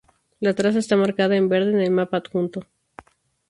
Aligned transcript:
La 0.39 0.55
traza 0.55 0.79
está 0.79 0.97
marcada 0.97 1.35
en 1.35 1.47
verde 1.47 1.69
en 1.73 1.79
el 1.79 1.91
mapa 1.91 2.17
adjunto. 2.17 2.63